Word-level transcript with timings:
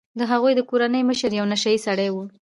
د 0.19 0.21
هغوی 0.31 0.53
د 0.55 0.61
کورنۍ 0.69 1.01
مشر 1.09 1.31
یو 1.39 1.45
نشه 1.53 1.69
يي 1.73 1.79
سړی 1.87 2.09
و. 2.11 2.15